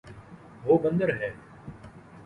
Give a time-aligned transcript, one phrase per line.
[0.65, 1.29] وہ بندر ہے